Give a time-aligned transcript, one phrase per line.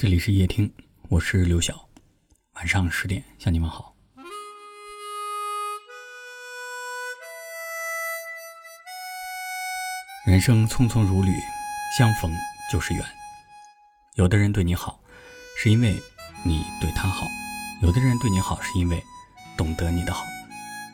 [0.00, 0.72] 这里是夜听，
[1.10, 1.86] 我是刘晓。
[2.54, 3.94] 晚上十点向你们好。
[10.24, 11.30] 人生匆匆如旅，
[11.98, 12.34] 相逢
[12.72, 13.04] 就是缘。
[14.14, 14.98] 有的人对你好，
[15.58, 15.94] 是因为
[16.46, 17.26] 你对他好；
[17.82, 19.04] 有的人对你好，是因为
[19.54, 20.24] 懂得你的好。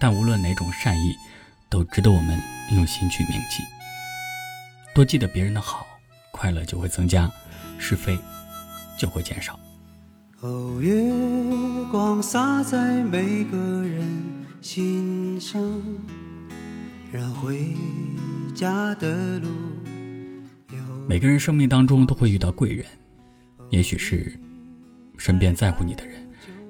[0.00, 1.16] 但无论哪种善意，
[1.70, 2.42] 都值得我们
[2.72, 3.62] 用心去铭记。
[4.92, 5.86] 多记得别人的好，
[6.32, 7.30] 快乐就会增加，
[7.78, 8.18] 是非。
[8.98, 9.58] 就会减少。
[10.40, 10.92] 哦，月
[11.90, 14.06] 光洒在每个人
[14.60, 15.60] 心上，
[17.10, 17.74] 让回
[18.54, 19.48] 家的路。
[21.08, 22.84] 每个人生命当中都会遇到贵人，
[23.70, 24.36] 也许是
[25.16, 26.16] 身边在乎你的人，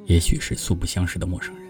[0.05, 1.67] 也许是素不相识的陌生人。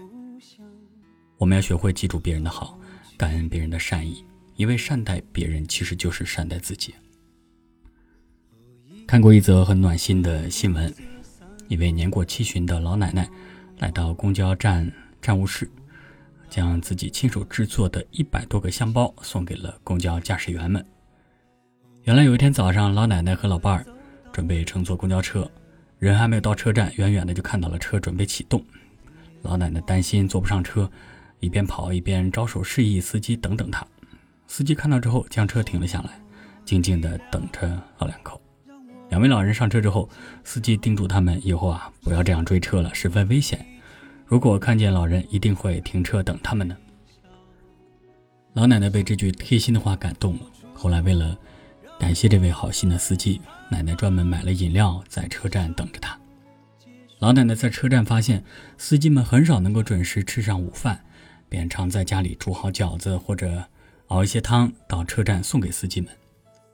[1.37, 2.77] 我们要学会记住别人的好，
[3.15, 4.23] 感恩别人的善意，
[4.57, 6.93] 因为善待别人其实就是善待自己。
[9.07, 10.93] 看过一则很暖心的新闻，
[11.69, 13.25] 一位年过七旬的老奶奶
[13.77, 14.91] 来到公交站
[15.21, 15.71] 站务室，
[16.49, 20.85] 将自己亲手制作的一百多个香包送给了公交驾驶员们。
[22.03, 23.85] 原来有一天早上，老奶奶和老伴儿
[24.33, 25.49] 准备乘坐公交车，
[25.99, 28.61] 人还没有到车站，远远的就看到了车准备启动。
[29.41, 30.91] 老奶奶担心坐不上车，
[31.39, 33.87] 一边跑一边招手示意司机等等她。
[34.47, 36.19] 司机看到之后，将车停了下来，
[36.65, 38.41] 静静的等着老两口。
[39.09, 40.09] 两位老人上车之后，
[40.43, 43.65] 司机叮嘱他们以后啊不要这样追车了，十分危险。
[44.25, 46.75] 如果看见老人，一定会停车等他们的。
[48.53, 50.41] 老奶奶被这句贴心的话感动了。
[50.73, 51.37] 后来为了
[51.97, 56.19] 感谢这位好心的司机，奶奶专门买了饮料在车站等着他。
[57.19, 58.43] 老奶奶在车站发现
[58.77, 61.05] 司机们很少能够准时吃上午饭，
[61.47, 63.63] 便常在家里煮好饺子或者
[64.07, 66.09] 熬一些汤到车站送给司机们，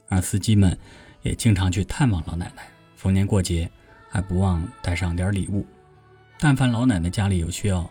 [0.10, 0.76] 而司机们。
[1.24, 3.70] 也经常去探望老奶奶，逢年过节
[4.10, 5.66] 还不忘带上点礼物。
[6.38, 7.90] 但凡老奶奶家里有需要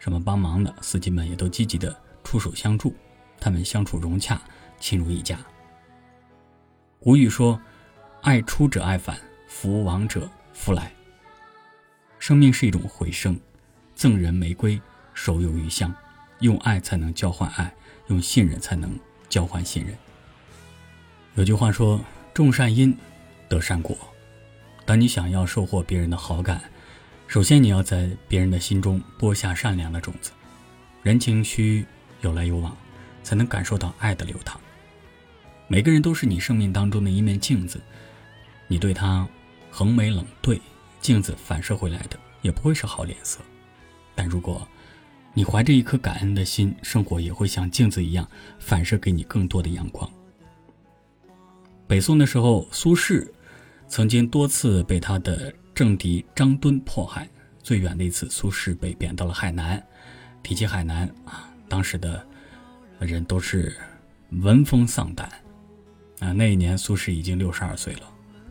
[0.00, 2.94] 什么帮忙的，司机们也都积极的出手相助。
[3.40, 4.40] 他们相处融洽，
[4.80, 5.38] 亲如一家。
[6.98, 7.60] 古语说
[8.22, 9.16] ：“爱出者爱返，
[9.48, 10.92] 福往者福来。”
[12.18, 13.38] 生命是一种回声，
[13.94, 14.80] 赠人玫瑰，
[15.14, 15.94] 手有余香。
[16.40, 17.72] 用爱才能交换爱，
[18.08, 18.98] 用信任才能
[19.28, 19.96] 交换信任。
[21.36, 22.00] 有句话说。
[22.34, 22.96] 种善因，
[23.48, 23.96] 得善果。
[24.86, 26.62] 当你想要收获别人的好感，
[27.28, 30.32] 首先你要在别人的心中播下善良的种子。
[31.02, 31.84] 人情需
[32.22, 32.74] 有来有往，
[33.22, 34.58] 才能感受到爱的流淌。
[35.68, 37.80] 每个人都是你生命当中的一面镜子，
[38.66, 39.28] 你对他
[39.70, 40.60] 横眉冷对，
[41.00, 43.40] 镜子反射回来的也不会是好脸色。
[44.14, 44.66] 但如果
[45.34, 48.26] 你怀着一颗感恩的心，生活也会像镜子一样
[48.58, 50.10] 反射给你更多的阳光。
[51.86, 53.28] 北宋的时候，苏轼
[53.86, 57.28] 曾经多次被他的政敌张敦迫害。
[57.62, 59.80] 最远的一次，苏轼被贬到了海南。
[60.42, 62.26] 提起海南啊，当时的
[62.98, 63.76] 人都是
[64.30, 65.30] 闻风丧胆。
[66.20, 68.02] 啊，那一年苏轼已经六十二岁了。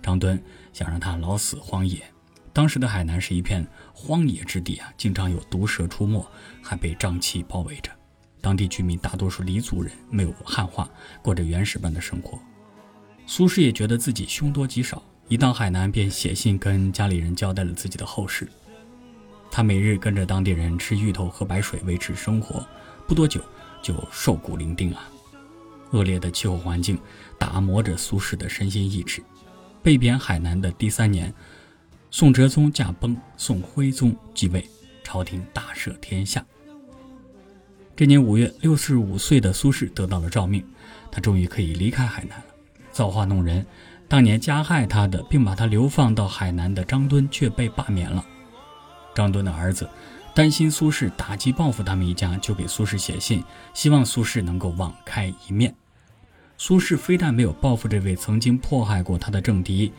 [0.02, 0.42] 张敦
[0.72, 2.02] 想让他老死荒野。
[2.54, 6.26] 当时的海南是一片荒野之地啊，经常有毒蛇出没，
[6.62, 7.92] 还被瘴气包围着。
[8.40, 10.90] 当地居民大多数黎族人，没有汉化，
[11.22, 12.40] 过着原始般的生活。
[13.26, 18.48] 苏轼也觉得自己凶多吉少，一到海南便写信跟家里人交代了自己的后事。
[19.50, 22.66] 他每日跟着当地人吃芋头、喝白水维持生活，
[23.08, 23.42] 不多久
[23.82, 25.10] 就瘦骨伶仃啊。
[25.92, 26.98] 恶劣的气候环境
[27.38, 29.22] 打磨着苏轼的身心意志。
[29.84, 31.34] 被贬海南的第三年，
[32.12, 34.66] 宋哲宗驾崩，宋徽宗继位，
[35.04, 36.46] 朝廷大赦天下。
[37.96, 40.64] 这年五月，六十五岁的苏轼得到了诏命，
[41.12, 42.42] 他终于可以离开海南。
[42.92, 43.66] 造化弄人，
[44.08, 48.26] 当年加害他的，并把他流放到海南的张敦却被罢免了。
[49.16, 49.90] 张敦的儿子
[50.34, 53.44] 担心苏轼打击报复他们一家，就给苏轼写信，
[53.74, 55.74] 希望苏轼能够网开一面。
[56.58, 59.92] 苏轼非但没有报复这位曾经迫害过他的政敌，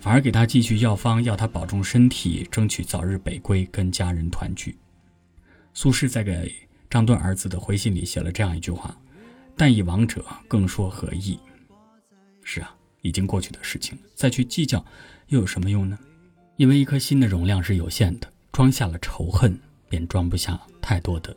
[0.00, 4.78] 反而给他寄去药方，要他保重身体，争取早日北归，跟家人团聚。
[5.72, 6.54] 苏轼在给
[6.88, 8.96] 张敦儿子的回信里写了这样一句话
[9.56, 11.38] ：“但以亡者，更说何意？”
[12.44, 14.84] 是啊，已经过去的事情，再去计较
[15.28, 15.98] 又有什么用呢？
[16.56, 19.58] 因为一颗心的容量是有限的，装下了仇恨，
[19.88, 21.36] 便装不下太多的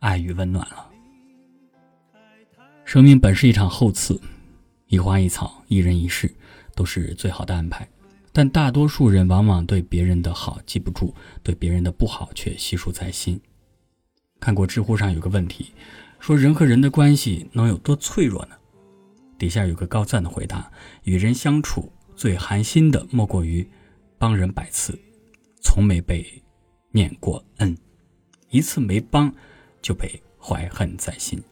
[0.00, 0.90] 爱与温暖了。
[2.84, 4.20] 生命本是一场厚赐，
[4.88, 6.30] 一花一草，一人一世，
[6.74, 7.88] 都是最好的安排。
[8.32, 13.40] 但大多数人往往对别人的好记不住，对别人的不好却悉数在心。
[14.38, 15.72] 看过知乎上有个问题，
[16.18, 18.56] 说人和人的关系能有多脆弱呢？
[19.40, 20.70] 底下有个高赞的回答：
[21.04, 23.66] 与人相处最寒心的，莫过于
[24.18, 25.00] 帮人百次，
[25.62, 26.42] 从没被
[26.90, 27.74] 念过恩；
[28.50, 29.34] 一次没帮，
[29.80, 31.42] 就被怀恨在心。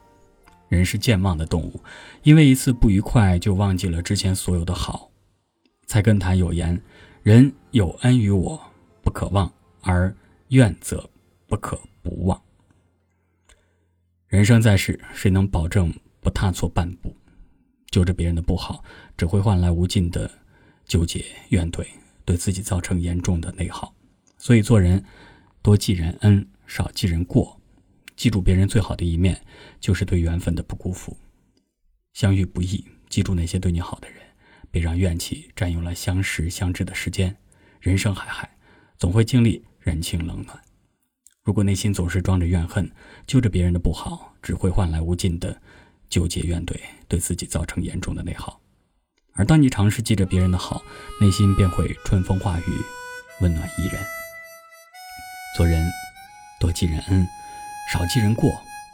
[0.69, 1.83] 人是健忘的动物，
[2.23, 5.11] 因为一次不愉快就忘记了之前所有的好。
[5.87, 6.79] 菜根谭有言
[7.25, 8.61] ：“人有恩于我，
[9.01, 9.51] 不可忘；
[9.81, 10.15] 而
[10.49, 11.09] 怨则
[11.47, 12.39] 不可不忘。”
[14.29, 15.91] 人生在世，谁能保证
[16.21, 17.17] 不踏错半步？
[17.91, 18.85] 揪着别人的不好，
[19.17, 20.31] 只会换来无尽的
[20.87, 21.87] 纠结怨怼，
[22.25, 23.95] 对自己造成严重的内耗。
[24.37, 25.05] 所以做人，
[25.63, 27.61] 多记人恩，少记人过。
[28.15, 29.41] 记住别人最好的一面，
[29.81, 31.17] 就是对缘分的不辜负。
[32.15, 34.19] 相遇不易，记住那些对你好的人，
[34.71, 37.37] 别让怨气占用了相识相知的时间。
[37.81, 38.57] 人生海海，
[38.99, 40.61] 总会经历人情冷暖。
[41.45, 42.91] 如果内心总是装着怨恨，
[43.25, 45.63] 揪着别人的不好，只会换来无尽的
[46.09, 46.75] 纠结怨怼，
[47.07, 48.61] 对自己造成严重的内耗。
[49.35, 50.83] 而当你尝试记着别人的好，
[51.21, 52.63] 内心便会春风化雨，
[53.41, 54.01] 温暖宜人。
[55.57, 55.89] 做人
[56.61, 57.27] 多记人恩。
[57.91, 58.51] 少记人过，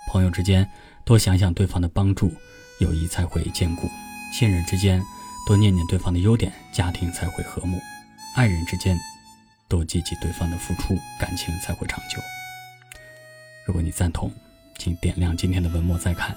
[0.09, 0.71] 朋友之间
[1.05, 2.33] 多想想对方的帮助，
[2.79, 3.89] 友谊才会坚固；
[4.33, 5.03] 亲人之间
[5.49, 7.77] 多念念对方的优点，家庭才会和睦；
[8.37, 8.97] 爱人之间
[9.69, 12.23] 多记记对方的付出，感情才会长久。
[13.67, 14.31] 如果你赞同，
[14.79, 16.37] 请点亮今天的文末再看，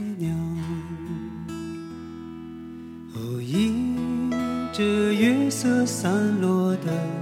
[5.61, 7.20] 色散落的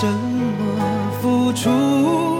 [0.00, 2.39] 什么付出？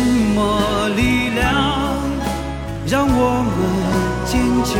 [0.00, 1.44] 什么力量
[2.86, 3.58] 让我们？
[4.24, 4.72] 坚强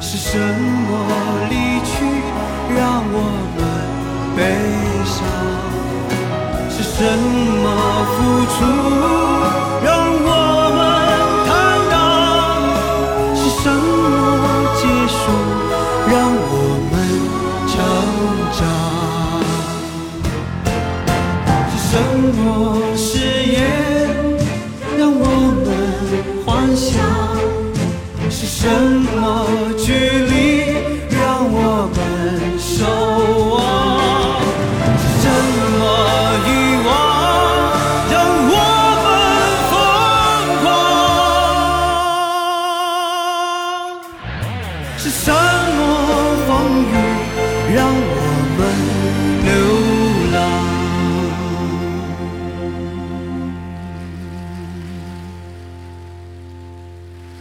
[0.00, 0.90] 是什么？
[1.50, 1.52] 离
[1.84, 1.92] 去
[2.74, 3.16] 让我
[3.54, 3.60] 们
[4.34, 4.40] 悲
[5.04, 5.16] 伤，
[6.70, 6.98] 是什
[7.62, 7.66] 么
[8.14, 8.16] 付
[8.54, 8.56] 出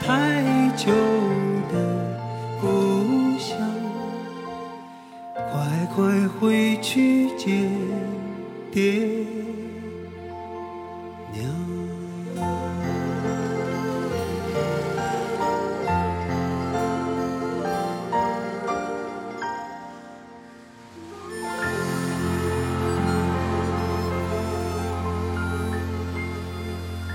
[0.00, 0.90] 太久
[1.70, 1.74] 的
[2.60, 3.56] 故乡，
[5.34, 7.70] 快快回去见
[8.72, 8.82] 爹
[11.32, 11.44] 娘。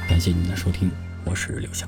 [0.07, 0.89] 感谢您的收听，
[1.25, 1.87] 我是刘晓，